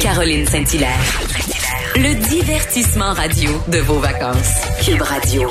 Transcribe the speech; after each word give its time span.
Caroline 0.00 0.46
Saint-Hilaire. 0.46 1.20
Le 1.96 2.14
divertissement 2.28 3.12
radio 3.12 3.50
de 3.68 3.78
vos 3.78 3.98
vacances. 3.98 4.62
Cube 4.84 5.02
Radio. 5.02 5.48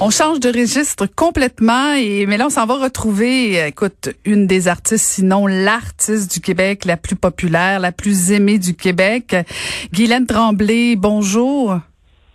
On 0.00 0.10
change 0.10 0.40
de 0.40 0.48
registre 0.48 1.06
complètement 1.06 1.94
et 1.94 2.26
mais 2.26 2.36
là 2.36 2.46
on 2.46 2.50
s'en 2.50 2.66
va 2.66 2.76
retrouver 2.76 3.66
écoute 3.66 4.10
une 4.24 4.46
des 4.46 4.68
artistes 4.68 5.04
sinon 5.04 5.46
l'artiste 5.46 6.32
du 6.32 6.40
Québec 6.40 6.84
la 6.84 6.96
plus 6.96 7.16
populaire, 7.16 7.80
la 7.80 7.92
plus 7.92 8.32
aimée 8.32 8.58
du 8.58 8.74
Québec, 8.74 9.36
Guylaine 9.92 10.26
Tremblay. 10.26 10.96
Bonjour. 10.96 11.80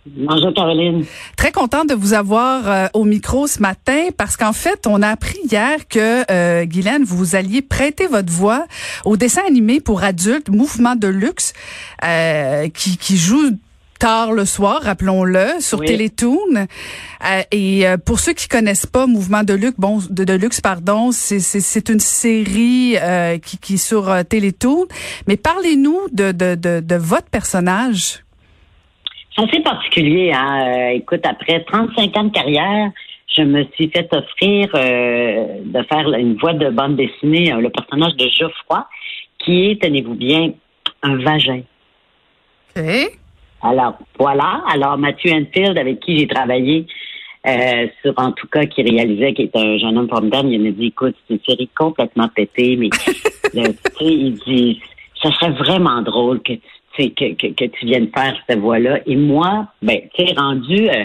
Bonjour 0.06 0.54
Caroline. 0.54 1.04
Très 1.36 1.50
contente 1.50 1.88
de 1.88 1.94
vous 1.94 2.12
avoir 2.14 2.70
euh, 2.70 2.86
au 2.94 3.04
micro 3.04 3.46
ce 3.46 3.60
matin 3.60 4.08
parce 4.16 4.36
qu'en 4.36 4.52
fait, 4.52 4.86
on 4.86 5.02
a 5.02 5.08
appris 5.08 5.38
hier 5.50 5.88
que 5.88 6.30
euh, 6.30 6.64
Guylaine, 6.64 7.02
vous 7.04 7.34
alliez 7.34 7.60
prêter 7.60 8.06
votre 8.06 8.32
voix 8.32 8.66
au 9.04 9.16
dessin 9.16 9.42
animé 9.46 9.80
pour 9.80 10.02
adultes 10.04 10.48
Mouvement 10.48 10.94
de 10.94 11.08
luxe 11.08 11.52
euh, 12.04 12.68
qui, 12.68 12.96
qui 12.98 13.16
joue 13.16 13.50
tard 13.98 14.32
le 14.32 14.44
soir, 14.44 14.82
rappelons-le, 14.82 15.60
sur 15.60 15.80
Télétoon. 15.80 16.38
Euh, 16.56 17.42
et 17.50 17.86
euh, 17.88 17.96
pour 17.96 18.20
ceux 18.20 18.32
qui 18.32 18.48
connaissent 18.48 18.86
pas 18.86 19.06
Mouvement 19.06 19.42
de 19.42 19.54
luxe, 19.54 19.76
bon, 19.78 20.00
de, 20.08 20.24
de 20.24 20.32
luxe, 20.34 20.60
pardon, 20.60 21.10
c'est 21.12 21.88
une 21.88 22.00
série 22.00 22.96
euh, 23.00 23.38
qui, 23.38 23.58
qui 23.58 23.74
est 23.74 23.78
sur 23.78 24.12
Télétoon. 24.28 24.86
Mais 25.26 25.36
parlez-nous 25.36 25.98
de, 26.12 26.32
de, 26.32 26.54
de, 26.54 26.80
de, 26.80 26.94
votre 26.96 27.28
personnage. 27.28 28.25
C'est 29.36 29.44
assez 29.44 29.60
particulier. 29.60 30.32
Hein? 30.32 30.90
écoute, 30.94 31.20
après 31.24 31.60
35 31.64 32.16
ans 32.16 32.24
de 32.24 32.32
carrière, 32.32 32.90
je 33.36 33.42
me 33.42 33.64
suis 33.74 33.90
fait 33.90 34.08
offrir 34.12 34.68
de 34.72 35.82
faire 35.84 36.08
une 36.14 36.36
voix 36.36 36.54
de 36.54 36.70
bande 36.70 36.96
dessinée, 36.96 37.52
le 37.52 37.68
personnage 37.68 38.16
de 38.16 38.28
Geoffroy, 38.28 38.86
qui 39.38 39.70
est, 39.70 39.82
tenez-vous 39.82 40.14
bien, 40.14 40.52
un 41.02 41.16
vagin. 41.16 41.60
Okay. 42.76 43.08
Alors, 43.62 43.98
voilà. 44.18 44.62
Alors, 44.72 44.98
Mathieu 44.98 45.32
Enfield, 45.32 45.78
avec 45.78 46.00
qui 46.00 46.18
j'ai 46.18 46.26
travaillé, 46.26 46.86
euh, 47.46 47.86
sur 48.02 48.12
en 48.16 48.32
tout 48.32 48.46
cas, 48.48 48.66
qui 48.66 48.82
réalisait, 48.82 49.32
qui 49.32 49.42
est 49.42 49.56
un 49.56 49.78
jeune 49.78 49.96
homme 49.98 50.08
formidable, 50.08 50.48
il 50.48 50.62
m'a 50.62 50.70
dit, 50.70 50.86
écoute, 50.86 51.14
c'est 51.26 51.34
une 51.34 51.40
série 51.46 51.70
complètement 51.76 52.28
pétée, 52.28 52.76
mais 52.76 52.90
le, 53.54 53.74
il 54.00 54.34
dit, 54.46 54.80
ça 55.22 55.30
serait 55.32 55.52
vraiment 55.52 56.02
drôle 56.02 56.42
que 56.42 56.52
tu, 56.52 56.60
que, 56.96 57.34
que, 57.34 57.52
que, 57.52 57.64
tu 57.64 57.86
viennes 57.86 58.08
faire 58.14 58.36
cette 58.48 58.58
voix-là. 58.58 59.00
Et 59.06 59.16
moi, 59.16 59.66
ben, 59.82 60.00
tu 60.14 60.26
sais, 60.26 60.34
rendu, 60.36 60.88
euh, 60.88 61.04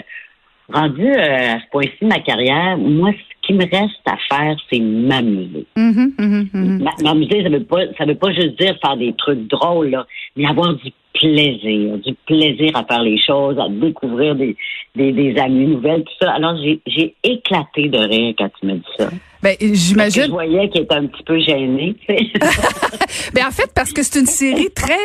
rendu 0.72 1.06
euh, 1.06 1.54
à 1.54 1.60
ce 1.60 1.70
point-ci 1.70 1.98
de 2.00 2.06
ma 2.06 2.20
carrière, 2.20 2.76
moi, 2.78 3.10
ce 3.12 3.46
qui 3.46 3.54
me 3.54 3.64
reste 3.64 4.00
à 4.06 4.16
faire, 4.30 4.56
c'est 4.70 4.80
m'amuser. 4.80 5.66
Mm-hmm, 5.76 7.02
m'amuser, 7.02 7.42
ça 7.42 7.48
veut 7.48 7.64
pas, 7.64 7.80
ça 7.98 8.04
veut 8.04 8.14
pas 8.14 8.32
juste 8.32 8.58
dire 8.60 8.76
faire 8.84 8.96
des 8.96 9.12
trucs 9.14 9.48
drôles, 9.48 9.90
là, 9.90 10.06
mais 10.36 10.46
avoir 10.46 10.74
du 10.74 10.90
plaisir, 11.14 11.98
du 11.98 12.14
plaisir 12.26 12.70
à 12.74 12.84
faire 12.84 13.02
les 13.02 13.18
choses, 13.18 13.58
à 13.58 13.68
découvrir 13.68 14.34
des, 14.34 14.56
des, 14.94 15.12
des 15.12 15.38
amis 15.38 15.66
nouvelles, 15.66 16.04
tout 16.04 16.12
ça. 16.20 16.32
Alors, 16.32 16.56
j'ai 16.86 17.14
éclaté 17.22 17.88
de 17.88 17.98
rire 17.98 18.34
quand 18.38 18.50
tu 18.60 18.66
m'as 18.66 18.74
dit 18.74 18.82
ça. 18.98 19.10
Ben, 19.42 19.56
j'imagine. 19.60 20.24
Je 20.26 20.30
voyais 20.30 20.68
qu'il 20.70 20.82
était 20.82 20.94
un 20.94 21.06
petit 21.06 21.22
peu 21.24 21.38
gêné. 21.40 21.96
Ben, 23.34 23.46
en 23.46 23.50
fait, 23.50 23.70
parce 23.74 23.92
que 23.92 24.02
c'est 24.02 24.18
une 24.20 24.26
série 24.26 24.70
très, 24.70 24.98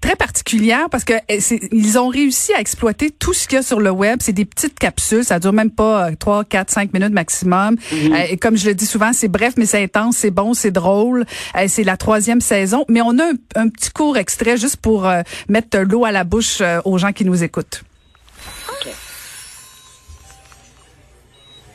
très 0.00 0.16
particulière, 0.16 0.88
parce 0.90 1.04
que 1.04 1.14
eh, 1.28 1.38
ils 1.72 1.98
ont 1.98 2.08
réussi 2.08 2.52
à 2.52 2.60
exploiter 2.60 3.10
tout 3.10 3.32
ce 3.32 3.48
qu'il 3.48 3.56
y 3.56 3.58
a 3.58 3.62
sur 3.62 3.80
le 3.80 3.90
web. 3.90 4.18
C'est 4.20 4.32
des 4.32 4.44
petites 4.44 4.78
capsules, 4.78 5.24
ça 5.24 5.38
dure 5.38 5.52
même 5.52 5.70
pas 5.70 6.08
euh, 6.08 6.14
trois, 6.18 6.44
quatre, 6.44 6.70
cinq 6.70 6.92
minutes 6.92 7.12
maximum. 7.12 7.74
Mm-hmm. 7.74 8.12
Euh, 8.12 8.26
et 8.30 8.36
comme 8.36 8.56
je 8.56 8.68
le 8.68 8.74
dis 8.74 8.86
souvent, 8.86 9.12
c'est 9.12 9.28
bref, 9.28 9.54
mais 9.56 9.66
c'est 9.66 9.82
intense, 9.82 10.16
c'est 10.16 10.30
bon, 10.30 10.54
c'est 10.54 10.70
drôle. 10.70 11.24
Euh, 11.56 11.64
c'est 11.68 11.84
la 11.84 11.96
troisième 11.96 12.40
saison, 12.40 12.84
mais 12.88 13.00
on 13.00 13.18
a 13.18 13.32
un, 13.56 13.68
petit 13.68 13.90
court 13.90 14.16
extrait 14.16 14.56
juste 14.56 14.76
pour 14.76 15.10
mettre 15.48 15.78
l'eau 15.78 16.04
à 16.04 16.12
la 16.12 16.24
bouche 16.24 16.62
aux 16.84 16.98
gens 16.98 17.12
qui 17.12 17.24
nous 17.24 17.42
écoutent. 17.42 17.82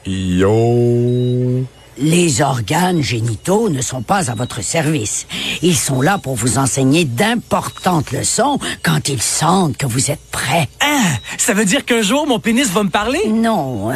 Yo. 0.06 1.66
Les 2.02 2.42
organes 2.42 3.02
génitaux 3.02 3.70
ne 3.70 3.82
sont 3.82 4.02
pas 4.02 4.32
à 4.32 4.36
votre 4.36 4.64
service. 4.64 5.28
Ils 5.62 5.76
sont 5.76 6.02
là 6.02 6.18
pour 6.18 6.36
vous 6.36 6.58
enseigner 6.58 7.04
d'importantes 7.04 8.12
leçons 8.12 8.58
quand 8.84 9.10
ils 9.10 9.22
sentent 9.22 9.76
que 9.76 9.86
vous 9.86 10.10
êtes 10.10 10.24
prêt. 10.32 10.70
Hein? 10.82 11.04
Ça 11.38 11.54
veut 11.54 11.66
dire 11.66 11.84
qu'un 11.84 12.02
jour, 12.02 12.26
mon 12.26 12.40
pénis 12.40 12.70
va 12.70 12.84
me 12.84 12.90
parler? 12.90 13.28
Non. 13.28 13.92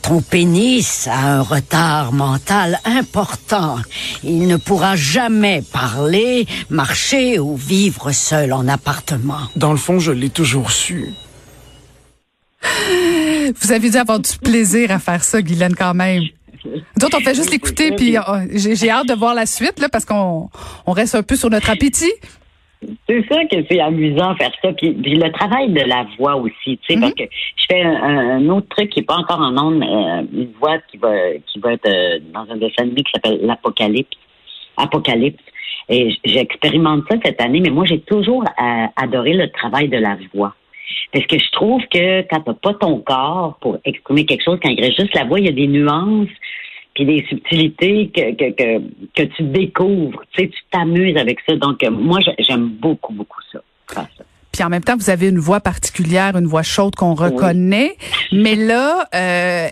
Ton 0.00 0.22
pénis 0.22 1.08
a 1.08 1.38
un 1.38 1.42
retard 1.42 2.12
mental 2.12 2.78
important. 2.84 3.78
Il 4.22 4.46
ne 4.46 4.56
pourra 4.56 4.94
jamais 4.94 5.62
parler, 5.72 6.46
marcher 6.68 7.40
ou 7.40 7.56
vivre 7.56 8.12
seul 8.12 8.52
en 8.52 8.68
appartement. 8.68 9.40
Dans 9.56 9.72
le 9.72 9.78
fond, 9.78 9.98
je 9.98 10.12
l'ai 10.12 10.30
toujours 10.30 10.70
su. 10.70 11.08
Vous 13.60 13.72
avez 13.72 13.90
dû 13.90 13.96
avoir 13.96 14.20
du 14.20 14.30
plaisir 14.38 14.92
à 14.92 14.98
faire 15.00 15.24
ça, 15.24 15.42
Guylaine, 15.42 15.74
quand 15.74 15.94
même. 15.94 16.22
D'autres, 16.64 17.18
on 17.18 17.20
fait 17.20 17.34
juste 17.34 17.50
l'écouter, 17.50 17.92
puis 17.92 18.16
euh, 18.16 18.20
j'ai 18.52 18.90
hâte 18.90 19.08
de 19.08 19.14
voir 19.14 19.34
la 19.34 19.46
suite, 19.46 19.80
là, 19.80 19.88
parce 19.88 20.04
qu'on 20.04 20.48
on 20.86 20.92
reste 20.92 21.14
un 21.14 21.22
peu 21.22 21.36
sur 21.36 21.50
notre 21.50 21.70
appétit. 21.70 22.12
C'est 23.08 23.22
ça 23.28 23.44
que 23.44 23.56
c'est 23.70 23.80
amusant 23.80 24.34
faire 24.36 24.52
ça. 24.62 24.72
Puis, 24.72 24.94
le 24.94 25.30
travail 25.32 25.70
de 25.70 25.82
la 25.82 26.06
voix 26.18 26.36
aussi, 26.36 26.78
tu 26.78 26.94
sais, 26.94 27.00
parce 27.00 27.12
mm-hmm. 27.12 27.28
que 27.28 27.34
je 27.56 27.64
fais 27.68 27.82
un, 27.82 28.48
autre 28.48 28.68
truc 28.70 28.90
qui 28.90 29.00
est 29.00 29.04
pas 29.04 29.16
encore 29.16 29.40
en 29.40 29.56
ondes, 29.58 29.82
euh, 29.82 30.22
une 30.32 30.52
voix 30.58 30.78
qui 30.90 30.96
va 30.96 31.12
qui 31.46 31.58
va 31.58 31.74
être 31.74 31.86
euh, 31.86 32.18
dans 32.32 32.50
un 32.50 32.56
dessin 32.56 32.84
animé 32.84 33.02
qui 33.02 33.12
s'appelle 33.12 33.40
l'Apocalypse. 33.42 34.16
Apocalypse. 34.78 35.42
Et 35.90 36.16
j'expérimente 36.24 37.02
ça 37.10 37.16
cette 37.22 37.40
année, 37.40 37.60
mais 37.60 37.70
moi 37.70 37.84
j'ai 37.84 38.00
toujours 38.00 38.44
adoré 38.96 39.34
le 39.34 39.50
travail 39.50 39.88
de 39.88 39.98
la 39.98 40.16
voix. 40.32 40.54
Parce 41.12 41.26
que 41.26 41.38
je 41.38 41.50
trouve 41.52 41.82
que 41.92 42.22
quand 42.22 42.40
t'as 42.40 42.54
pas 42.54 42.74
ton 42.74 42.98
corps 43.00 43.58
pour 43.60 43.78
exprimer 43.84 44.24
quelque 44.26 44.44
chose, 44.44 44.58
quand 44.62 44.68
il 44.68 44.80
reste 44.80 45.00
juste 45.00 45.14
la 45.14 45.24
voix, 45.24 45.40
il 45.40 45.46
y 45.46 45.48
a 45.48 45.52
des 45.52 45.66
nuances 45.66 46.28
puis 46.94 47.04
des 47.04 47.24
subtilités 47.28 48.10
que, 48.14 48.34
que, 48.34 48.50
que, 48.50 48.82
que 49.14 49.22
tu 49.34 49.42
découvres. 49.44 50.22
Tu 50.32 50.42
sais, 50.42 50.48
tu 50.48 50.60
t'amuses 50.70 51.16
avec 51.16 51.38
ça. 51.48 51.56
Donc, 51.56 51.82
moi, 51.90 52.18
j'aime 52.38 52.68
beaucoup, 52.68 53.12
beaucoup 53.12 53.40
ça. 53.52 53.60
Puis 54.60 54.66
en 54.66 54.68
même 54.68 54.84
temps, 54.84 54.98
vous 54.98 55.08
avez 55.08 55.28
une 55.28 55.38
voix 55.38 55.60
particulière, 55.60 56.36
une 56.36 56.46
voix 56.46 56.62
chaude 56.62 56.94
qu'on 56.94 57.14
reconnaît. 57.14 57.96
Mais 58.30 58.56
là, 58.56 59.08
euh, 59.14 59.68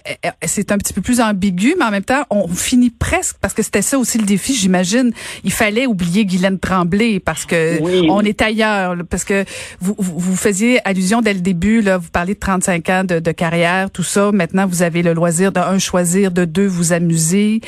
c'est 0.46 0.72
un 0.72 0.78
petit 0.78 0.94
peu 0.94 1.02
plus 1.02 1.20
ambigu, 1.20 1.74
mais 1.78 1.84
en 1.84 1.90
même 1.90 2.04
temps, 2.04 2.24
on 2.30 2.48
finit 2.48 2.88
presque 2.88 3.36
parce 3.38 3.52
que 3.52 3.62
c'était 3.62 3.82
ça 3.82 3.98
aussi 3.98 4.16
le 4.16 4.24
défi, 4.24 4.54
j'imagine. 4.54 5.12
Il 5.44 5.52
fallait 5.52 5.84
oublier 5.84 6.24
Guylaine 6.24 6.58
Tremblay 6.58 7.20
parce 7.20 7.44
que 7.44 7.78
on 8.08 8.22
est 8.22 8.40
ailleurs. 8.40 8.96
Parce 9.10 9.24
que 9.24 9.44
vous, 9.78 9.94
vous, 9.98 10.36
faisiez 10.36 10.80
allusion 10.88 11.20
dès 11.20 11.34
le 11.34 11.40
début, 11.40 11.82
là, 11.82 11.98
vous 11.98 12.08
parlez 12.08 12.32
de 12.32 12.40
35 12.40 12.88
ans 12.88 13.04
de, 13.04 13.18
de 13.18 13.32
carrière, 13.32 13.90
tout 13.90 14.02
ça. 14.02 14.32
Maintenant, 14.32 14.66
vous 14.66 14.80
avez 14.80 15.02
le 15.02 15.12
loisir 15.12 15.52
de 15.52 15.60
un 15.60 15.78
choisir, 15.78 16.30
de 16.30 16.46
deux 16.46 16.66
vous 16.66 16.94
amuser. 16.94 17.60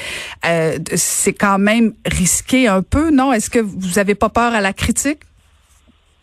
Euh, 0.47 0.79
c'est 0.95 1.35
quand 1.35 1.59
même 1.59 1.93
risqué 2.07 2.67
un 2.67 2.81
peu, 2.81 3.11
non? 3.11 3.31
Est-ce 3.31 3.51
que 3.51 3.59
vous 3.59 3.99
avez 3.99 4.15
pas 4.15 4.31
peur 4.31 4.55
à 4.55 4.63
la 4.63 4.73
critique? 4.73 5.19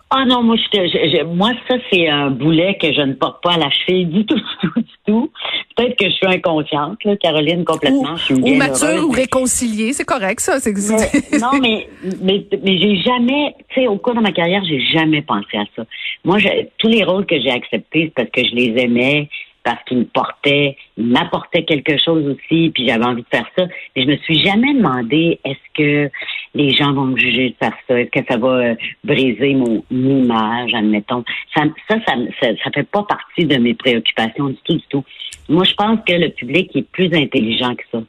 Ah 0.09 0.23
non, 0.23 0.41
moi, 0.41 0.55
je, 0.55 1.23
moi 1.23 1.51
ça, 1.67 1.75
c'est 1.91 2.07
un 2.07 2.29
boulet 2.29 2.77
que 2.81 2.93
je 2.93 3.01
ne 3.01 3.13
porte 3.13 3.43
pas 3.43 3.53
à 3.53 3.57
la 3.57 3.69
cheville 3.69 4.05
du 4.05 4.25
tout, 4.25 4.35
du 4.35 4.41
tout, 4.61 4.79
du 4.79 4.93
tout. 5.05 5.31
Peut-être 5.75 5.97
que 5.97 6.05
je 6.05 6.11
suis 6.11 6.27
inconsciente, 6.27 7.03
là, 7.03 7.17
Caroline, 7.17 7.65
complètement. 7.65 8.15
Ou, 8.29 8.55
mature 8.55 9.05
ou 9.05 9.11
réconciliée, 9.11 9.91
c'est 9.91 10.05
correct, 10.05 10.39
ça. 10.39 10.57
non, 11.39 11.59
mais, 11.61 11.89
mais, 12.21 12.45
mais 12.63 12.79
j'ai 12.79 12.95
jamais, 13.01 13.53
tu 13.69 13.81
sais, 13.81 13.87
au 13.87 13.97
cours 13.97 14.15
de 14.15 14.21
ma 14.21 14.31
carrière, 14.31 14.63
j'ai 14.63 14.79
jamais 14.79 15.21
pensé 15.21 15.57
à 15.57 15.65
ça. 15.75 15.83
Moi, 16.23 16.37
tous 16.77 16.87
les 16.87 17.03
rôles 17.03 17.25
que 17.25 17.39
j'ai 17.41 17.51
acceptés, 17.51 18.05
c'est 18.05 18.13
parce 18.13 18.29
que 18.29 18.45
je 18.49 18.55
les 18.55 18.81
aimais, 18.81 19.29
parce 19.67 19.83
qu'ils 19.83 19.97
me 19.97 20.05
portaient, 20.05 20.77
ils 20.95 21.07
m'apportaient 21.07 21.65
quelque 21.65 21.97
chose 21.97 22.25
aussi, 22.25 22.71
puis 22.73 22.87
j'avais 22.87 23.03
envie 23.03 23.23
de 23.23 23.27
faire 23.29 23.45
ça. 23.57 23.65
Mais 23.93 24.03
je 24.03 24.07
me 24.07 24.15
suis 24.15 24.41
jamais 24.41 24.73
demandé 24.73 25.41
est-ce 25.43 25.73
que 25.73 26.09
les 26.55 26.71
gens 26.71 26.93
vont 26.93 27.07
me 27.07 27.17
juger 27.17 27.49
de 27.49 27.55
faire 27.61 27.75
ça, 27.85 27.99
est-ce 27.99 28.09
que 28.09 28.25
ça 28.29 28.37
va 28.37 28.47
euh, 28.47 28.75
briser 29.03 29.55
mon 29.55 29.83
image, 29.91 30.73
admettons? 30.73 31.25
Ça, 31.53 31.63
ça, 31.89 31.97
ça, 32.05 32.71
fait 32.73 32.89
pas 32.89 33.03
partie 33.03 33.43
de 33.43 33.57
mes 33.57 33.73
préoccupations 33.73 34.47
du 34.47 34.57
tout, 34.63 34.75
du 34.75 34.87
tout. 34.89 35.03
Moi, 35.49 35.65
je 35.65 35.73
pense 35.73 35.99
que 36.07 36.13
le 36.13 36.29
public 36.29 36.73
est 36.73 36.89
plus 36.89 37.13
intelligent 37.13 37.75
que 37.75 37.83
ça. 37.91 37.99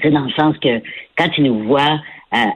C'est 0.00 0.12
dans 0.12 0.26
le 0.26 0.32
sens 0.32 0.56
que 0.58 0.80
quand 1.18 1.28
ils 1.38 1.42
nous 1.42 1.68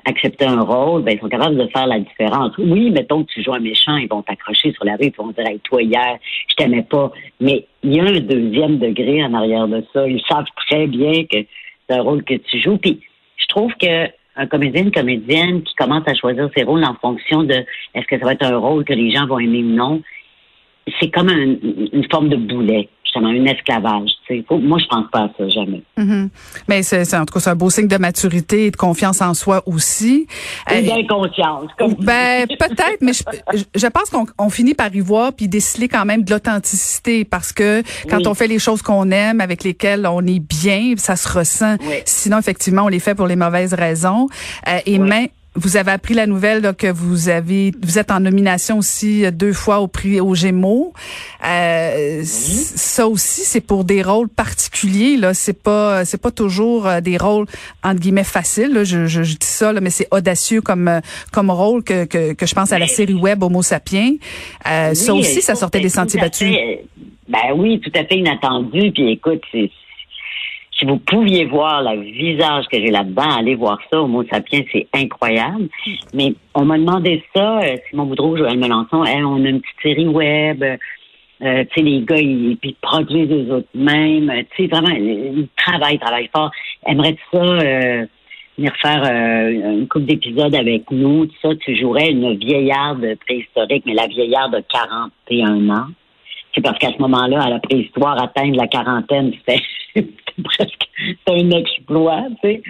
accepter 0.05 0.47
un 0.47 0.63
rôle, 0.63 1.03
ben, 1.03 1.15
ils 1.15 1.21
sont 1.21 1.29
capables 1.29 1.57
de 1.57 1.67
faire 1.69 1.87
la 1.87 2.01
différence. 2.01 2.53
Oui, 2.59 2.91
mettons 2.91 3.25
que 3.25 3.33
tu 3.33 3.43
joues 3.43 3.53
un 3.53 3.61
méchant, 3.61 3.97
ils 3.97 4.09
vont 4.09 4.23
t'accrocher 4.23 4.73
sur 4.73 4.85
la 4.85 4.93
rue, 4.93 5.07
ils 5.07 5.17
vont 5.17 5.33
dire, 5.33 5.45
toi, 5.65 5.83
hier, 5.83 6.19
je 6.49 6.55
t'aimais 6.55 6.83
pas. 6.83 7.13
Mais 7.41 7.67
il 7.83 7.95
y 7.95 8.01
a 8.01 8.05
un 8.05 8.21
deuxième 8.21 8.79
degré 8.79 9.23
en 9.23 9.35
arrière 9.35 9.69
de 9.69 9.85
ça. 9.93 10.09
Ils 10.09 10.23
savent 10.29 10.47
très 10.67 10.87
bien 10.87 11.25
que 11.25 11.39
c'est 11.89 11.97
un 11.97 12.03
rôle 12.03 12.25
que 12.25 12.35
tu 12.35 12.61
joues. 12.61 12.79
Puis, 12.79 13.01
je 13.37 13.47
trouve 13.49 13.73
que 13.75 14.09
un 14.39 14.47
comédien, 14.47 14.83
une 14.83 14.93
comédienne 14.93 15.63
qui 15.63 15.75
commence 15.75 16.07
à 16.07 16.15
choisir 16.15 16.49
ses 16.55 16.65
rôles 16.65 16.85
en 16.85 16.95
fonction 16.95 17.43
de 17.43 17.55
est-ce 17.95 18.07
que 18.07 18.19
ça 18.19 18.25
va 18.25 18.33
être 18.33 18.45
un 18.45 18.59
rôle 18.59 18.85
que 18.85 18.93
les 18.93 19.11
gens 19.11 19.27
vont 19.27 19.39
aimer 19.39 19.63
ou 19.63 19.75
non, 19.75 20.03
c'est 21.01 21.11
comme 21.11 21.29
un- 21.29 21.57
une 21.93 22.07
forme 22.11 22.29
de 22.29 22.37
boulet, 22.37 22.89
justement, 23.05 23.29
un 23.29 23.45
esclavage. 23.47 24.11
tu 24.27 24.37
sais. 24.39 24.45
Faut- 24.49 24.59
moi, 24.59 24.79
je 24.79 24.87
pense 24.87 25.07
pas 25.13 25.21
à 25.25 25.29
ça, 25.39 25.49
jamais. 25.49 25.83
Mhm. 25.97 26.29
Mais 26.69 26.83
c'est, 26.83 27.03
en 27.17 27.25
tout 27.25 27.35
cas, 27.35 27.41
c'est 27.41 27.51
un 27.51 27.55
beau 27.57 27.71
signe 27.71 27.87
de 27.89 27.97
maturité 27.97 28.67
et 28.67 28.71
de 28.71 28.77
confiance 28.77 29.21
en 29.23 29.35
soi 29.35 29.63
aussi. 29.67 30.27
Et 30.71 30.75
Euh, 30.79 30.83
d'inconscience. 30.83 31.71
Comme 31.79 31.95
Ben 31.95 32.47
peut-être, 32.59 32.99
mais 33.01 33.13
je, 33.13 33.23
je- 33.75 33.87
pense 33.87 34.11
qu'on 34.11 34.27
on 34.39 34.51
finit 34.51 34.75
par 34.75 34.95
y 34.95 35.01
voir 35.01 35.33
puis 35.33 35.49
déceler 35.49 35.89
quand 35.89 36.05
même 36.05 36.23
de 36.25 36.31
l'authenticité 36.33 37.25
parce 37.25 37.53
que 37.53 37.83
quand 38.09 38.19
Oui. 38.19 38.27
on 38.29 38.35
fait 38.35 38.49
les 38.49 38.59
choses 38.59 38.83
qu'on 38.83 39.11
aime, 39.11 39.41
avec 39.41 39.65
lesquelles 39.65 40.07
on 40.07 40.25
est 40.27 40.41
bien, 40.41 40.95
ça 40.97 41.17
se 41.17 41.29
ressent. 41.29 41.77
Oui. 41.83 41.97
Sinon, 42.05 42.39
effectivement, 42.39 42.83
on 42.85 42.89
les 42.89 43.01
fait 43.01 43.15
pour 43.15 43.27
les 43.27 43.37
mauvaises 43.37 43.75
raisons. 43.75 44.27
Euh, 44.69 44.79
et 44.87 44.99
Oui. 44.99 45.09
Vous 45.57 45.77
avez 45.77 45.91
appris 45.91 46.15
la 46.15 46.27
nouvelle 46.27 46.61
là, 46.63 46.73
que 46.73 46.87
vous 46.87 47.29
avez, 47.29 47.73
vous 47.83 47.99
êtes 47.99 48.11
en 48.11 48.21
nomination 48.21 48.79
aussi 48.79 49.25
euh, 49.25 49.31
deux 49.31 49.53
fois 49.53 49.81
au 49.81 49.89
prix 49.89 50.21
aux 50.21 50.35
Gémeaux. 50.35 50.93
Euh, 51.45 52.21
Ça 52.25 53.09
aussi, 53.09 53.43
c'est 53.43 53.61
pour 53.61 53.85
des 53.85 54.03
rôles 54.03 54.29
particuliers. 54.29 55.17
Là, 55.17 55.35
c'est 55.35 55.61
pas, 55.63 56.05
c'est 56.05 56.21
pas 56.21 56.31
toujours 56.31 56.87
euh, 56.87 57.01
des 57.01 57.17
rôles 57.17 57.47
entre 57.83 58.01
guillemets 58.01 58.25
faciles. 58.25 58.73
là. 58.73 58.85
Je, 58.85 59.07
je, 59.07 59.23
je 59.23 59.37
dis 59.37 59.47
ça, 59.47 59.73
là, 59.73 59.81
mais 59.81 59.91
c'est 59.91 60.09
audacieux 60.11 60.61
comme 60.61 60.89
euh, 60.89 61.01
comme 61.33 61.51
rôle 61.51 61.83
que, 61.83 62.05
que 62.05 62.33
que 62.35 62.47
je 62.47 62.55
pense 62.55 62.73
à 62.73 62.79
la 62.79 62.87
série 62.87 63.15
web 63.15 63.43
Homo 63.43 63.63
sapiens. 63.63 64.13
Euh, 64.69 64.95
ça 64.95 65.15
aussi, 65.15 65.43
ça 65.43 65.55
sortait 65.55 65.81
des 65.81 65.89
sentiers 65.89 66.21
battus. 66.21 66.49
fait, 66.55 66.85
Ben 67.29 67.53
oui, 67.57 67.81
tout 67.81 67.93
à 67.95 68.05
fait 68.05 68.17
inattendu. 68.19 68.93
Puis 68.93 69.11
écoute, 69.13 69.43
c'est- 69.53 69.71
si 70.79 70.85
vous 70.85 70.99
pouviez 70.99 71.47
voir 71.47 71.83
le 71.83 72.03
visage 72.03 72.67
que 72.71 72.79
j'ai 72.79 72.91
là-dedans, 72.91 73.31
allez 73.39 73.55
voir 73.55 73.79
ça. 73.91 74.01
Homo 74.03 74.25
sapiens, 74.31 74.63
c'est 74.73 74.87
incroyable. 74.95 75.69
Mais 76.13 76.35
on 76.55 76.65
m'a 76.65 76.77
demandé 76.79 77.25
ça, 77.35 77.61
euh, 77.61 77.77
Simon 77.89 78.05
Boudreau, 78.07 78.37
Joël 78.37 78.59
Melançon, 78.59 79.05
Hey, 79.05 79.23
on 79.25 79.45
a 79.45 79.49
une 79.49 79.61
petite 79.61 79.83
série 79.83 80.09
web. 80.09 80.63
euh, 80.63 80.77
euh, 81.43 81.65
tu 81.65 81.75
sais, 81.75 81.83
les 81.83 82.01
gars, 82.01 82.17
ils, 82.19 82.57
ils 82.63 82.75
produisent 82.81 83.31
eux 83.31 83.55
autres 83.55 83.69
mêmes. 83.75 84.31
euh, 84.31 84.43
Tu 84.57 84.65
sais, 84.65 84.69
vraiment, 84.69 84.89
ils 84.95 85.49
travaillent, 85.57 85.99
travaillent 85.99 86.31
fort. 86.35 86.51
Aimerais-tu 86.87 87.21
ça 87.33 87.43
euh, 87.43 88.07
venir 88.57 88.73
faire 88.81 89.03
euh, 89.05 89.73
une 89.79 89.87
couple 89.89 90.07
d'épisodes 90.07 90.55
avec 90.55 90.91
nous? 90.91 91.27
Tout 91.27 91.35
ça, 91.43 91.55
tu 91.57 91.77
jouerais 91.77 92.11
une 92.11 92.37
vieillarde 92.37 93.17
préhistorique, 93.27 93.85
mais 93.87 93.95
la 93.95 94.07
vieillarde 94.07 94.55
de 94.57 94.63
41 94.73 95.69
ans. 95.71 95.87
C'est 96.55 96.63
parce 96.63 96.79
qu'à 96.79 96.91
ce 96.93 96.99
moment-là, 97.03 97.43
à 97.43 97.51
la 97.51 97.59
préhistoire, 97.59 98.23
atteindre 98.23 98.57
la 98.57 98.67
quarantaine, 98.67 99.33
c'était 99.47 100.07
presque 100.45 100.89
un 101.29 101.51
exploit, 101.51 102.25
tu 102.43 102.49
sais. 102.49 102.63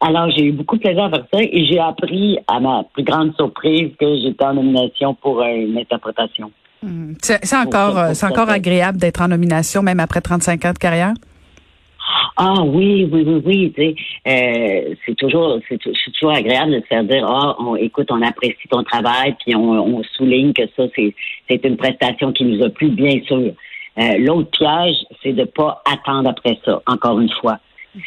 Alors, 0.00 0.30
j'ai 0.30 0.44
eu 0.44 0.52
beaucoup 0.52 0.76
de 0.76 0.82
plaisir 0.82 1.04
à 1.04 1.10
faire 1.10 1.26
ça 1.32 1.40
et 1.40 1.64
j'ai 1.64 1.78
appris, 1.78 2.38
à 2.48 2.60
ma 2.60 2.84
plus 2.92 3.02
grande 3.02 3.34
surprise, 3.34 3.92
que 3.98 4.06
j'étais 4.22 4.44
en 4.44 4.54
nomination 4.54 5.14
pour 5.14 5.42
une 5.42 5.78
interprétation. 5.78 6.52
Hmm. 6.82 7.14
C'est 7.22 7.56
encore, 7.56 8.14
c'est 8.14 8.26
encore 8.26 8.50
agréable 8.50 8.98
d'être 8.98 9.22
en 9.22 9.28
nomination, 9.28 9.82
même 9.82 10.00
après 10.00 10.20
35 10.20 10.64
ans 10.66 10.72
de 10.72 10.78
carrière? 10.78 11.14
Ah 12.36 12.62
oui, 12.62 13.08
oui, 13.10 13.24
oui, 13.26 13.42
oui, 13.44 13.72
tu 13.74 13.82
sais, 13.82 13.94
euh, 14.28 14.94
c'est 15.04 15.14
toujours, 15.16 15.58
c'est 15.68 15.78
tou- 15.78 15.92
c'est 16.04 16.10
toujours 16.12 16.36
agréable 16.36 16.72
de 16.72 16.80
se 16.80 16.86
faire 16.86 17.02
dire, 17.02 17.26
ah, 17.26 17.56
on, 17.58 17.76
écoute, 17.76 18.08
on 18.10 18.20
apprécie 18.20 18.68
ton 18.70 18.82
travail, 18.82 19.34
puis 19.44 19.56
on, 19.56 19.70
on 19.72 20.02
souligne 20.16 20.52
que 20.52 20.62
ça, 20.76 20.84
c'est, 20.94 21.14
c'est 21.48 21.64
une 21.64 21.78
prestation 21.78 22.32
qui 22.32 22.44
nous 22.44 22.62
a 22.62 22.68
plu, 22.68 22.90
bien 22.90 23.20
sûr. 23.26 23.52
Euh, 23.98 24.18
l'autre 24.18 24.50
piège, 24.50 24.96
c'est 25.22 25.32
de 25.32 25.44
pas 25.44 25.82
attendre 25.84 26.28
après 26.28 26.58
ça, 26.64 26.82
encore 26.86 27.18
une 27.20 27.30
fois. 27.30 27.58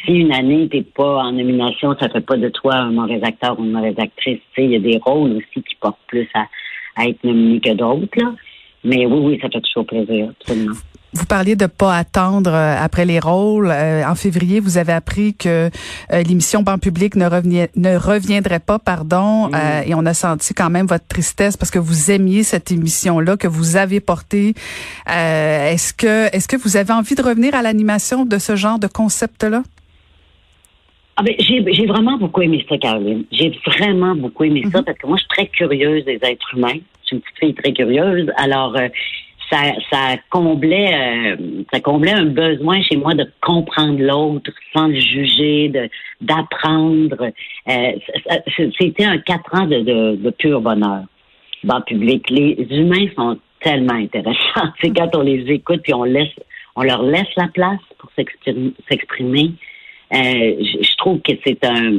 Si 0.04 0.12
une 0.12 0.32
année 0.32 0.68
t'es 0.68 0.82
pas 0.82 1.24
en 1.24 1.32
nomination, 1.32 1.96
ça 1.98 2.08
fait 2.08 2.20
pas 2.20 2.36
de 2.36 2.48
toi 2.48 2.76
un 2.76 2.92
mauvais 2.92 3.20
acteur 3.24 3.58
ou 3.58 3.64
une 3.64 3.72
mauvaise 3.72 3.98
actrice. 3.98 4.38
Tu 4.54 4.62
il 4.64 4.70
y 4.70 4.76
a 4.76 4.78
des 4.78 5.00
rôles 5.04 5.32
aussi 5.32 5.62
qui 5.64 5.74
portent 5.80 5.98
plus 6.06 6.28
à, 6.34 6.46
à 6.94 7.06
être 7.06 7.24
nominé 7.24 7.58
que 7.60 7.72
d'autres. 7.74 8.34
Mais 8.84 9.04
oui, 9.06 9.18
oui, 9.20 9.38
ça 9.42 9.48
fait 9.48 9.60
toujours 9.60 9.86
plaisir, 9.86 10.30
absolument. 10.40 10.76
Vous 11.12 11.26
parliez 11.26 11.56
de 11.56 11.66
pas 11.66 11.96
attendre 11.96 12.52
euh, 12.52 12.76
après 12.78 13.04
les 13.04 13.18
rôles. 13.18 13.68
Euh, 13.68 14.04
en 14.06 14.14
février, 14.14 14.60
vous 14.60 14.78
avez 14.78 14.92
appris 14.92 15.34
que 15.34 15.68
euh, 16.12 16.22
l'émission 16.22 16.62
Banc 16.62 16.78
public 16.78 17.16
ne, 17.16 17.26
revenait, 17.26 17.68
ne 17.74 17.96
reviendrait 17.96 18.60
pas, 18.60 18.78
pardon, 18.78 19.50
euh, 19.52 19.82
et 19.84 19.94
on 19.94 20.06
a 20.06 20.14
senti 20.14 20.54
quand 20.54 20.70
même 20.70 20.86
votre 20.86 21.06
tristesse 21.08 21.56
parce 21.56 21.72
que 21.72 21.80
vous 21.80 22.12
aimiez 22.12 22.44
cette 22.44 22.70
émission-là 22.70 23.36
que 23.36 23.48
vous 23.48 23.76
avez 23.76 23.98
portée. 23.98 24.54
Euh, 25.08 25.72
est-ce 25.72 25.92
que 25.92 26.34
est-ce 26.34 26.46
que 26.46 26.56
vous 26.56 26.76
avez 26.76 26.92
envie 26.92 27.16
de 27.16 27.22
revenir 27.22 27.56
à 27.56 27.62
l'animation 27.62 28.24
de 28.24 28.38
ce 28.38 28.54
genre 28.54 28.78
de 28.78 28.86
concept-là? 28.86 29.62
Ah 31.16 31.22
ben, 31.22 31.34
j'ai, 31.38 31.62
j'ai 31.72 31.86
vraiment 31.86 32.16
beaucoup 32.18 32.40
aimé 32.40 32.64
ça, 32.68 32.78
Caroline. 32.78 33.24
J'ai 33.32 33.52
vraiment 33.66 34.14
beaucoup 34.14 34.44
aimé 34.44 34.62
ça 34.72 34.82
parce 34.82 34.96
que 34.96 35.06
moi, 35.06 35.16
je 35.16 35.22
suis 35.22 35.28
très 35.28 35.46
curieuse 35.48 36.04
des 36.04 36.18
êtres 36.22 36.54
humains. 36.54 36.78
Je 37.02 37.06
suis 37.06 37.16
une 37.16 37.20
petite 37.20 37.38
fille 37.38 37.54
très 37.54 37.72
curieuse. 37.72 38.30
Alors, 38.36 38.76
euh, 38.76 38.88
ça, 39.50 39.72
ça 39.90 40.16
comblait, 40.30 40.94
euh, 40.94 41.36
ça 41.72 41.80
comblait 41.80 42.12
un 42.12 42.26
besoin 42.26 42.80
chez 42.82 42.96
moi 42.96 43.14
de 43.14 43.26
comprendre 43.40 43.98
l'autre 44.00 44.50
sans 44.72 44.88
le 44.88 44.98
juger, 44.98 45.68
de 45.68 45.88
d'apprendre. 46.20 47.30
Euh, 47.68 47.92
c'était 48.78 49.04
un 49.04 49.18
quatre 49.18 49.54
ans 49.54 49.66
de, 49.66 49.80
de, 49.80 50.16
de 50.16 50.30
pur 50.30 50.60
bonheur 50.60 51.04
dans 51.64 51.78
le 51.78 51.84
public. 51.84 52.28
Les 52.30 52.66
humains 52.70 53.06
sont 53.16 53.38
tellement 53.60 53.94
intéressants. 53.94 54.70
C'est 54.80 54.94
quand 54.94 55.14
on 55.16 55.22
les 55.22 55.44
écoute 55.50 55.80
puis 55.82 55.94
on 55.94 56.04
laisse, 56.04 56.34
on 56.76 56.82
leur 56.82 57.02
laisse 57.02 57.34
la 57.36 57.48
place 57.48 57.80
pour 57.98 58.10
s'exprimer. 58.16 58.72
s'exprimer. 58.88 59.52
Euh, 60.12 60.56
je, 60.60 60.82
je 60.82 60.96
trouve 60.96 61.20
que 61.20 61.32
c'est 61.44 61.64
un, 61.64 61.92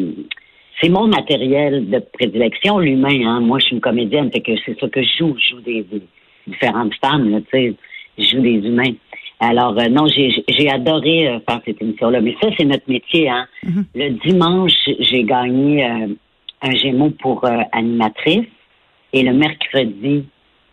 c'est 0.81 0.89
mon 0.89 1.07
matériel 1.07 1.89
de 1.89 1.99
prédilection, 1.99 2.79
l'humain. 2.79 3.25
Hein. 3.25 3.39
Moi, 3.39 3.59
je 3.59 3.67
suis 3.67 3.75
une 3.75 3.81
comédienne, 3.81 4.29
fait 4.31 4.41
que 4.41 4.51
c'est 4.65 4.77
ça 4.79 4.89
que 4.89 5.01
je 5.01 5.17
joue. 5.17 5.37
Je 5.37 5.55
joue 5.55 5.61
des, 5.61 5.83
des 5.83 6.01
différentes 6.47 6.93
femmes, 7.03 7.29
là, 7.29 7.39
tu 7.41 7.47
sais. 7.51 7.73
Je 8.17 8.23
joue 8.25 8.41
des 8.41 8.67
humains. 8.67 8.93
Alors, 9.39 9.77
euh, 9.79 9.87
non, 9.89 10.05
j'ai 10.07 10.43
j'ai 10.47 10.69
adoré 10.69 11.27
euh, 11.27 11.39
faire 11.47 11.61
cette 11.65 11.81
émission-là. 11.81 12.21
Mais 12.21 12.35
ça, 12.39 12.49
c'est 12.55 12.65
notre 12.65 12.87
métier. 12.87 13.27
Hein. 13.27 13.47
Mhm. 13.63 13.85
Le 13.95 14.09
dimanche, 14.25 14.89
j'ai 14.99 15.23
gagné 15.23 15.83
euh, 15.83 16.07
un 16.61 16.71
Gémeaux 16.75 17.09
pour 17.09 17.43
animatrice. 17.71 18.45
Et 19.13 19.23
le 19.23 19.33
mercredi 19.33 20.25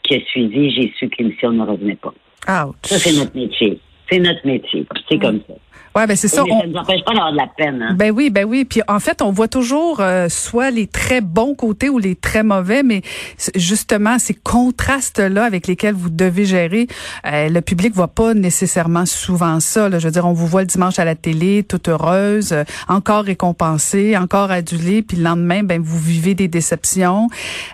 qui 0.02 0.14
a 0.14 0.20
suivi, 0.26 0.70
j'ai 0.70 0.92
su 0.96 1.08
que 1.08 1.22
l'émission 1.22 1.50
ne 1.50 1.64
revenait 1.64 1.96
pas. 1.96 2.12
Ouch. 2.48 2.76
Ça, 2.82 2.98
c'est 2.98 3.18
notre 3.18 3.34
métier. 3.34 3.80
C'est 4.08 4.20
notre 4.20 4.46
métier. 4.46 4.86
C'est 5.08 5.18
comme 5.18 5.40
ça. 5.48 5.54
Ouais, 5.96 6.06
ben 6.06 6.16
c'est 6.16 6.28
ça. 6.28 6.44
Mais 6.44 6.52
on- 6.52 6.60
ça 6.60 6.66
ne 6.66 6.72
nous 6.72 6.78
empêche 6.78 7.04
pas 7.04 7.12
d'avoir 7.12 7.32
de 7.32 7.36
la 7.38 7.46
peine. 7.56 7.82
Hein. 7.82 7.94
Ben 7.98 8.12
oui, 8.14 8.30
ben 8.30 8.44
oui. 8.44 8.64
Puis 8.64 8.82
en 8.86 9.00
fait, 9.00 9.20
on 9.20 9.32
voit 9.32 9.48
toujours 9.48 9.98
euh, 10.00 10.28
soit 10.28 10.70
les 10.70 10.86
très 10.86 11.20
bons 11.20 11.54
côtés 11.54 11.88
ou 11.88 11.98
les 11.98 12.14
très 12.14 12.42
mauvais, 12.44 12.82
mais 12.84 13.02
justement 13.56 14.18
ces 14.18 14.34
contrastes-là 14.34 15.44
avec 15.44 15.66
lesquels 15.66 15.94
vous 15.94 16.10
devez 16.10 16.44
gérer, 16.44 16.86
euh, 17.26 17.48
le 17.48 17.60
public 17.62 17.94
voit 17.94 18.08
pas 18.08 18.34
nécessairement 18.34 19.06
souvent 19.06 19.58
ça. 19.60 19.88
là. 19.88 19.98
Je 19.98 20.06
veux 20.06 20.12
dire, 20.12 20.26
on 20.26 20.32
vous 20.34 20.46
voit 20.46 20.60
le 20.60 20.66
dimanche 20.66 20.98
à 20.98 21.04
la 21.04 21.14
télé, 21.16 21.64
toute 21.64 21.88
heureuse, 21.88 22.52
euh, 22.52 22.64
encore 22.86 23.24
récompensée, 23.24 24.16
encore 24.16 24.50
adulée, 24.50 25.02
puis 25.02 25.16
le 25.16 25.24
lendemain, 25.24 25.62
ben 25.64 25.80
vous 25.82 25.98
vivez 25.98 26.34
des 26.34 26.48
déceptions. 26.48 27.28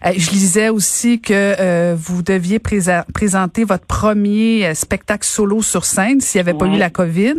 Euh, 0.06 0.12
je 0.16 0.30
lisais 0.30 0.68
aussi 0.70 1.20
que 1.20 1.32
euh, 1.34 1.94
vous 1.98 2.22
deviez 2.22 2.58
présenter 2.58 3.64
votre 3.64 3.84
premier 3.86 4.66
euh, 4.66 4.74
spectacle 4.74 5.26
solo 5.26 5.60
sur 5.62 5.84
scène 5.84 6.20
s'il 6.20 6.38
n'y 6.42 6.48
avait 6.48 6.56
pas 6.58 6.66
eu 6.66 6.78
la 6.78 6.90
COVID. 6.90 7.34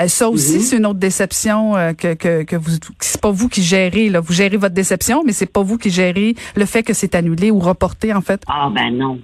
Euh, 0.00 0.06
ça 0.06 0.28
aussi, 0.28 0.54
Mhm. 0.58 0.60
c'est 0.60 0.76
une 0.76 0.86
autre 0.86 0.98
déception 1.00 1.76
euh, 1.76 1.92
que 1.92 2.14
que 2.14 2.44
que 2.44 2.56
vous 2.56 2.70
c'est 3.00 3.20
pas 3.20 3.30
vous 3.30 3.48
qui 3.48 3.62
gérez 3.62 4.08
là, 4.10 4.20
vous 4.20 4.32
gérez 4.32 4.56
votre 4.56 4.74
déception, 4.74 5.22
mais 5.24 5.32
c'est 5.32 5.52
pas 5.52 5.62
vous 5.62 5.76
qui 5.78 5.90
gérez 5.90 6.34
le 6.56 6.66
fait 6.66 6.82
que 6.82 6.92
c'est 6.94 7.14
annulé 7.14 7.50
ou 7.50 7.58
reporté 7.58 8.14
en 8.14 8.20
fait. 8.20 8.40
Ah 8.48 8.70
ben 8.74 8.90
non. 8.90 9.18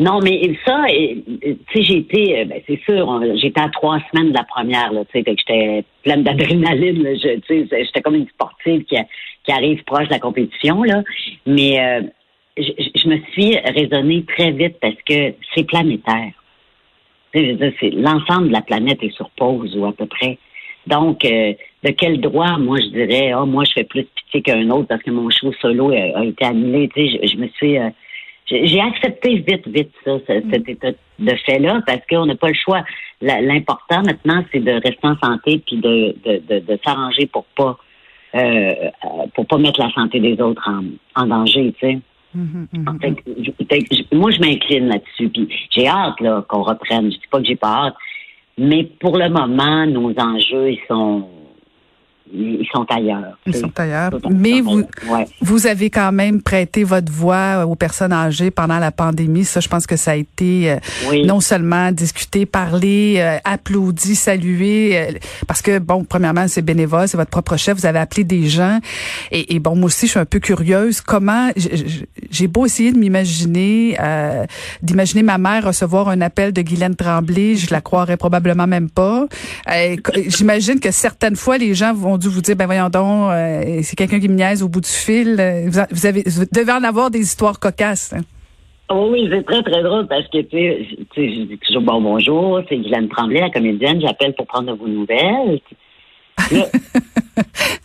Non, 0.00 0.20
mais 0.20 0.56
ça, 0.66 0.84
tu 0.88 1.56
sais, 1.72 1.82
j'ai 1.82 1.98
été, 1.98 2.40
euh, 2.40 2.44
ben, 2.46 2.60
c'est 2.66 2.80
sûr, 2.84 3.22
j'étais 3.40 3.60
à 3.60 3.68
trois 3.68 4.00
semaines 4.10 4.30
de 4.32 4.36
la 4.36 4.42
première, 4.42 4.92
là, 4.92 5.04
tu 5.04 5.12
sais, 5.12 5.22
que 5.22 5.30
j'étais 5.38 5.84
pleine 6.02 6.24
d'adrénaline, 6.24 7.04
tu 7.20 7.42
sais, 7.46 7.68
j'étais 7.70 8.00
comme 8.02 8.16
une 8.16 8.26
sportive 8.28 8.82
qui, 8.84 8.96
qui 9.44 9.52
arrive 9.52 9.84
proche 9.84 10.08
de 10.08 10.12
la 10.12 10.18
compétition, 10.18 10.82
là, 10.82 11.04
mais 11.46 11.80
euh, 11.80 12.02
je 12.56 13.08
me 13.08 13.18
suis 13.32 13.56
raisonnée 13.56 14.24
très 14.36 14.50
vite 14.50 14.76
parce 14.80 14.96
que 15.08 15.34
c'est 15.54 15.64
planétaire. 15.64 16.32
Tu 16.32 16.34
sais, 16.34 16.34
je 16.34 16.34
veux 16.34 16.34
dire, 16.34 17.17
c'est 17.32 17.90
l'ensemble 17.90 18.48
de 18.48 18.52
la 18.52 18.62
planète 18.62 19.02
est 19.02 19.14
sur 19.14 19.30
pause 19.30 19.76
ou 19.76 19.86
à 19.86 19.92
peu 19.92 20.06
près. 20.06 20.38
Donc, 20.86 21.24
euh, 21.24 21.52
de 21.84 21.90
quel 21.90 22.20
droit, 22.20 22.56
moi, 22.58 22.78
je 22.80 22.86
dirais, 22.88 23.32
ah, 23.32 23.44
moi, 23.44 23.64
je 23.64 23.72
fais 23.72 23.84
plus 23.84 24.04
pitié 24.04 24.42
qu'un 24.42 24.70
autre 24.70 24.88
parce 24.88 25.02
que 25.02 25.10
mon 25.10 25.28
show 25.30 25.52
solo 25.60 25.90
a, 25.90 26.18
a 26.20 26.24
été 26.24 26.44
annulé. 26.44 26.88
Tu 26.94 27.08
sais, 27.08 27.18
je, 27.22 27.32
je 27.32 27.36
me 27.36 27.48
suis, 27.48 27.76
euh, 27.78 27.90
j'ai 28.46 28.80
accepté 28.80 29.36
vite, 29.36 29.68
vite 29.68 29.92
ça, 30.04 30.18
ce- 30.26 30.42
cet 30.50 30.68
état 30.68 30.90
de 31.18 31.34
fait-là, 31.44 31.82
parce 31.86 32.00
qu'on 32.08 32.24
n'a 32.26 32.36
pas 32.36 32.48
le 32.48 32.54
choix. 32.54 32.82
L'important 33.20 34.02
maintenant, 34.02 34.42
c'est 34.50 34.60
de 34.60 34.72
rester 34.72 35.06
en 35.06 35.16
santé 35.18 35.60
puis 35.66 35.76
de, 35.76 36.14
de, 36.24 36.42
de, 36.48 36.58
de 36.60 36.78
s'arranger 36.84 37.26
pour 37.26 37.44
pas 37.56 37.76
euh, 38.34 38.38
euh, 38.38 39.26
pour 39.34 39.46
pas 39.46 39.58
mettre 39.58 39.80
la 39.80 39.90
santé 39.92 40.20
des 40.20 40.40
autres 40.40 40.62
en, 40.68 40.82
en 41.22 41.26
danger, 41.26 41.74
tu 41.78 41.86
sais. 41.86 41.98
Mhm, 42.34 42.68
mhm. 42.72 42.98
Fait 43.00 44.14
moi, 44.14 44.30
je 44.30 44.40
m'incline 44.40 44.88
là-dessus. 44.88 45.28
Puis 45.28 45.48
j'ai 45.70 45.86
hâte 45.86 46.20
là, 46.20 46.44
qu'on 46.48 46.62
reprenne. 46.62 47.10
Je 47.10 47.16
dis 47.16 47.26
pas 47.30 47.40
que 47.40 47.46
j'ai 47.46 47.56
pas 47.56 47.86
hâte. 47.86 47.94
Mais 48.58 48.84
pour 48.84 49.16
le 49.16 49.28
moment, 49.28 49.86
nos 49.86 50.12
enjeux, 50.18 50.72
ils 50.72 50.80
sont 50.88 51.28
ils 52.32 52.66
sont 52.72 52.86
ailleurs. 52.88 53.38
Ils 53.46 53.56
sont 53.56 53.72
ailleurs. 53.76 54.12
Mais 54.30 54.60
vous, 54.60 54.82
vous 55.40 55.66
avez 55.66 55.90
quand 55.90 56.12
même 56.12 56.42
prêté 56.42 56.84
votre 56.84 57.10
voix 57.10 57.66
aux 57.66 57.74
personnes 57.74 58.12
âgées 58.12 58.50
pendant 58.50 58.78
la 58.78 58.92
pandémie. 58.92 59.44
Ça, 59.44 59.60
je 59.60 59.68
pense 59.68 59.86
que 59.86 59.96
ça 59.96 60.12
a 60.12 60.14
été 60.14 60.72
euh, 60.72 60.76
non 61.24 61.40
seulement 61.40 61.90
discuté, 61.92 62.46
parlé, 62.46 63.16
euh, 63.18 63.38
applaudi, 63.44 64.14
salué, 64.14 64.98
euh, 64.98 65.12
parce 65.46 65.62
que, 65.62 65.78
bon, 65.78 66.04
premièrement, 66.04 66.46
c'est 66.48 66.62
bénévole, 66.62 67.08
c'est 67.08 67.16
votre 67.16 67.30
propre 67.30 67.56
chef, 67.56 67.78
vous 67.78 67.86
avez 67.86 67.98
appelé 67.98 68.24
des 68.24 68.48
gens. 68.48 68.78
Et, 69.30 69.54
et 69.54 69.58
bon, 69.58 69.74
moi 69.76 69.86
aussi, 69.86 70.06
je 70.06 70.12
suis 70.12 70.20
un 70.20 70.24
peu 70.24 70.38
curieuse. 70.38 71.00
Comment, 71.00 71.50
j'ai 72.30 72.46
beau 72.48 72.66
essayer 72.66 72.92
de 72.92 72.98
m'imaginer, 72.98 73.96
d'imaginer 74.82 75.22
ma 75.22 75.38
mère 75.38 75.64
recevoir 75.64 76.08
un 76.08 76.20
appel 76.20 76.52
de 76.52 76.62
Guylaine 76.62 76.96
Tremblay, 76.96 77.56
je 77.56 77.70
la 77.70 77.80
croirais 77.80 78.16
probablement 78.16 78.66
même 78.66 78.90
pas. 78.90 79.26
J'imagine 80.26 80.80
que 80.80 80.90
certaines 80.90 81.36
fois, 81.36 81.58
les 81.58 81.74
gens 81.74 81.94
vont 81.94 82.17
dû 82.18 82.28
vous 82.28 82.40
dire, 82.40 82.56
ben 82.56 82.66
voyons 82.66 82.88
donc, 82.88 83.30
euh, 83.30 83.80
c'est 83.82 83.96
quelqu'un 83.96 84.20
qui 84.20 84.28
me 84.28 84.34
niaise 84.34 84.62
au 84.62 84.68
bout 84.68 84.80
du 84.80 84.88
fil. 84.88 85.36
Euh, 85.38 85.68
vous, 85.90 86.06
avez, 86.06 86.22
devez 86.22 86.72
en 86.72 86.84
avoir 86.84 87.10
des 87.10 87.20
histoires 87.20 87.58
cocasses. 87.58 88.12
Hein. 88.12 88.22
Oh 88.90 89.08
oui, 89.12 89.28
c'est 89.30 89.44
très, 89.44 89.62
très 89.62 89.82
drôle 89.82 90.06
parce 90.06 90.26
que, 90.28 90.38
tu 90.38 90.56
sais, 90.56 90.86
je 91.16 91.42
dis 91.42 91.58
toujours 91.58 91.82
bon 91.82 92.00
bonjour, 92.00 92.60
c'est 92.68 92.76
Guylaine 92.76 93.08
Tremblay, 93.08 93.40
la 93.40 93.50
comédienne, 93.50 94.00
j'appelle 94.00 94.34
pour 94.34 94.46
prendre 94.46 94.74
vos 94.74 94.88
nouvelles. 94.88 95.60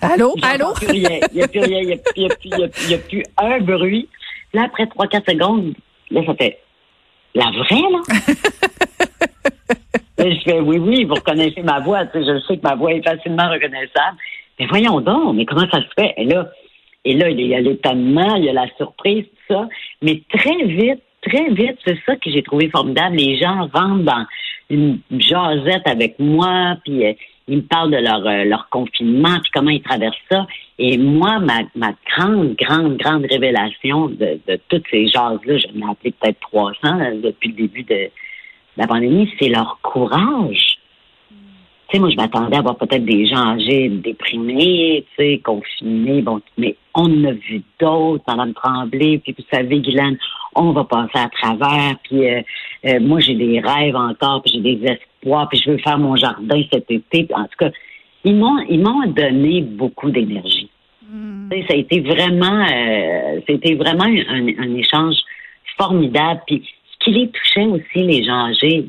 allô, 0.01 0.35
allô? 0.41 0.73
Il 0.93 1.01
n'y 1.33 1.41
a 1.41 1.47
plus 1.47 1.59
rien, 1.59 1.79
il 1.81 1.87
n'y 1.87 1.93
a, 1.93 2.95
a, 2.95 2.97
plus 2.99 3.23
un 3.37 3.59
bruit. 3.59 4.07
Là, 4.53 4.63
après 4.65 4.85
3-4 4.85 5.31
secondes, 5.31 5.73
là, 6.11 6.21
ça 6.25 6.35
fait 6.35 6.59
la 7.35 7.45
vraie, 7.51 7.81
là? 7.91 7.99
je 10.31 10.41
fais 10.43 10.59
oui, 10.59 10.77
oui, 10.77 11.03
vous 11.03 11.15
reconnaissez 11.15 11.61
ma 11.61 11.79
voix. 11.79 12.05
Tu 12.05 12.19
sais, 12.19 12.25
je 12.25 12.39
sais 12.45 12.57
que 12.57 12.63
ma 12.63 12.75
voix 12.75 12.93
est 12.93 13.03
facilement 13.03 13.49
reconnaissable. 13.49 14.17
Mais 14.59 14.65
voyons 14.67 15.01
donc, 15.01 15.35
mais 15.35 15.45
comment 15.45 15.67
ça 15.69 15.81
se 15.81 15.87
fait? 15.97 16.13
Et 16.17 16.25
là, 16.25 16.49
et 17.05 17.13
là, 17.15 17.29
il 17.29 17.41
y 17.41 17.55
a 17.55 17.59
l'étonnement, 17.59 18.35
il 18.35 18.45
y 18.45 18.49
a 18.49 18.53
la 18.53 18.67
surprise, 18.77 19.25
tout 19.25 19.53
ça. 19.53 19.67
Mais 20.01 20.21
très 20.29 20.63
vite, 20.65 21.01
très 21.21 21.49
vite, 21.49 21.77
c'est 21.85 21.97
ça 22.05 22.15
que 22.15 22.29
j'ai 22.31 22.43
trouvé 22.43 22.69
formidable. 22.69 23.17
Les 23.17 23.37
gens 23.37 23.67
rentrent 23.73 24.03
dans 24.03 24.25
une 24.69 24.99
jasette 25.11 25.85
avec 25.85 26.17
moi, 26.19 26.77
puis 26.85 27.05
euh, 27.05 27.13
ils 27.47 27.57
me 27.57 27.61
parlent 27.63 27.91
de 27.91 27.97
leur, 27.97 28.25
euh, 28.25 28.45
leur 28.45 28.69
confinement, 28.69 29.37
puis 29.41 29.51
comment 29.53 29.69
ils 29.69 29.81
traversent 29.81 30.15
ça. 30.31 30.47
Et 30.79 30.97
moi, 30.97 31.39
ma, 31.39 31.59
ma 31.75 31.93
grande, 32.09 32.55
grande, 32.55 32.97
grande 32.97 33.25
révélation 33.29 34.07
de, 34.07 34.39
toutes 34.69 34.85
ces 34.89 35.07
jases-là, 35.07 35.57
je 35.57 35.67
l'ai 35.67 35.83
appelé 35.89 36.13
peut-être 36.19 36.39
300 36.39 37.19
depuis 37.21 37.49
le 37.49 37.55
début 37.55 37.83
de, 37.83 38.09
la 38.77 38.87
pandémie, 38.87 39.31
c'est 39.39 39.49
leur 39.49 39.79
courage. 39.81 40.77
Tu 41.89 41.97
sais, 41.97 41.99
moi, 41.99 42.09
je 42.09 42.15
m'attendais 42.15 42.57
à 42.57 42.61
voir 42.61 42.77
peut-être 42.77 43.05
des 43.05 43.27
gens 43.27 43.53
âgés, 43.53 43.89
déprimés, 43.89 45.05
tu 45.09 45.23
sais, 45.23 45.41
confinés, 45.43 46.21
bon, 46.21 46.41
mais 46.57 46.75
on 46.95 47.03
en 47.03 47.25
a 47.25 47.31
vu 47.33 47.61
d'autres, 47.79 48.23
Madame 48.27 48.53
Tremblay, 48.53 49.19
puis 49.19 49.35
vous 49.37 49.45
savez, 49.51 49.79
Guylaine, 49.79 50.17
on 50.55 50.71
va 50.71 50.85
passer 50.85 51.19
à 51.19 51.29
travers, 51.29 51.95
puis 52.03 52.27
euh, 52.27 52.41
euh, 52.85 52.99
moi, 52.99 53.19
j'ai 53.19 53.35
des 53.35 53.59
rêves 53.59 53.95
encore, 53.95 54.41
puis 54.41 54.53
j'ai 54.55 54.75
des 54.75 54.85
espoirs, 54.85 55.49
puis 55.49 55.61
je 55.63 55.71
veux 55.71 55.77
faire 55.77 55.99
mon 55.99 56.15
jardin 56.15 56.61
cet 56.71 56.89
été. 56.89 57.27
En 57.33 57.43
tout 57.43 57.57
cas, 57.59 57.69
ils 58.23 58.35
m'ont, 58.35 58.59
ils 58.69 58.79
m'ont 58.79 59.05
donné 59.07 59.61
beaucoup 59.61 60.09
d'énergie. 60.09 60.69
Mm. 61.07 61.49
Tu 61.51 61.57
sais, 61.57 61.67
ça 61.67 61.73
a 61.73 61.77
été 61.77 61.99
vraiment, 61.99 62.65
euh, 62.71 63.39
c'était 63.47 63.75
vraiment 63.75 64.05
un, 64.05 64.47
un 64.47 64.75
échange 64.75 65.15
formidable. 65.77 66.41
Puis 66.47 66.63
qui 67.03 67.11
les 67.11 67.29
touchait 67.29 67.65
aussi, 67.65 68.03
les 68.03 68.23
gens 68.23 68.47
âgés, 68.47 68.85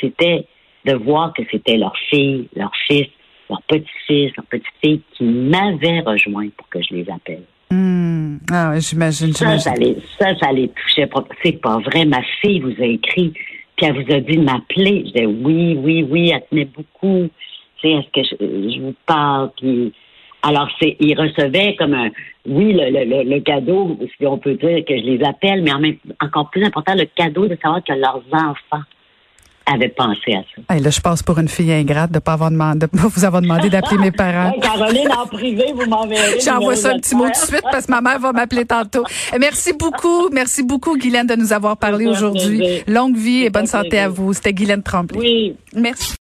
c'était 0.00 0.46
de 0.84 0.94
voir 0.94 1.32
que 1.32 1.42
c'était 1.50 1.76
leur 1.76 1.96
fille, 2.08 2.48
leur 2.54 2.72
fils, 2.86 3.08
leur 3.50 3.62
petit-fils, 3.62 4.32
leur 4.36 4.46
petite-fille 4.46 5.00
qui 5.12 5.24
m'avaient 5.24 6.00
rejoint 6.00 6.48
pour 6.56 6.68
que 6.68 6.80
je 6.82 6.94
les 6.94 7.10
appelle. 7.10 7.42
Hmm. 7.70 8.38
Ah 8.50 8.78
j'imagine, 8.78 9.32
ça, 9.32 9.58
ça, 9.58 9.74
les, 9.74 9.96
ça, 10.18 10.34
ça 10.36 10.52
les 10.52 10.68
touchait. 10.68 11.08
C'est 11.42 11.60
pas 11.60 11.78
vrai. 11.78 12.04
Ma 12.04 12.22
fille 12.40 12.60
vous 12.60 12.74
a 12.80 12.86
écrit, 12.86 13.32
puis 13.76 13.86
elle 13.86 14.02
vous 14.02 14.12
a 14.12 14.20
dit 14.20 14.36
de 14.36 14.42
m'appeler. 14.42 15.04
Je 15.06 15.12
disais 15.12 15.26
oui, 15.26 15.76
oui, 15.76 16.06
oui, 16.08 16.30
elle 16.34 16.42
tenait 16.48 16.64
beaucoup. 16.64 17.28
Tu 17.80 17.88
sais, 17.88 17.94
est-ce 17.94 18.08
que 18.12 18.26
je, 18.26 18.74
je 18.74 18.80
vous 18.80 18.94
parle? 19.06 19.50
Puis 19.56 19.92
alors, 20.42 20.68
c'est, 20.80 20.96
ils 21.00 21.18
recevaient 21.18 21.74
comme 21.76 21.94
un, 21.94 22.10
oui, 22.46 22.72
le, 22.72 22.90
le, 22.90 23.28
le, 23.28 23.40
cadeau, 23.40 23.98
si 24.16 24.26
on 24.26 24.38
peut 24.38 24.54
dire 24.54 24.84
que 24.86 24.96
je 24.96 25.02
les 25.02 25.22
appelle, 25.24 25.62
mais 25.62 25.72
en 25.72 25.80
même, 25.80 25.96
encore 26.20 26.50
plus 26.50 26.64
important, 26.64 26.94
le 26.94 27.06
cadeau 27.06 27.46
de 27.46 27.58
savoir 27.60 27.82
que 27.84 27.92
leurs 27.92 28.22
enfants 28.32 28.84
avaient 29.70 29.88
pensé 29.88 30.34
à 30.34 30.42
ça. 30.54 30.74
Hey, 30.74 30.80
là, 30.80 30.90
je 30.90 31.00
passe 31.00 31.22
pour 31.22 31.38
une 31.38 31.48
fille 31.48 31.72
ingrate 31.72 32.10
de 32.10 32.18
pas 32.20 32.32
avoir 32.34 32.50
demandé, 32.50 32.86
de 32.86 32.86
pas 32.86 33.06
vous 33.06 33.24
avoir 33.24 33.42
demandé 33.42 33.68
d'appeler 33.68 33.98
mes 33.98 34.10
parents. 34.10 34.52
Caroline, 34.62 35.10
en 35.12 35.26
privé, 35.26 35.72
vous 35.74 35.86
m'enverrez. 35.86 36.40
J'envoie 36.40 36.76
ça 36.76 36.92
un 36.92 36.98
petit 36.98 37.14
mot 37.14 37.24
tout 37.24 37.32
de 37.32 37.46
suite 37.46 37.64
parce 37.70 37.86
que 37.86 37.90
ma 37.90 38.00
mère 38.00 38.18
va 38.18 38.32
m'appeler 38.32 38.64
tantôt. 38.64 39.04
Merci 39.38 39.72
beaucoup, 39.74 40.30
merci 40.30 40.62
beaucoup, 40.62 40.96
Guylaine, 40.96 41.26
de 41.26 41.34
nous 41.34 41.52
avoir 41.52 41.76
parlé 41.76 42.06
aujourd'hui. 42.06 42.62
Longue 42.86 43.16
vie 43.16 43.44
et 43.44 43.50
bonne 43.50 43.66
santé 43.66 43.98
à 43.98 44.08
vous. 44.08 44.32
C'était 44.32 44.54
Guylaine 44.54 44.82
Tremblay. 44.82 45.18
Oui. 45.18 45.56
Merci. 45.74 46.16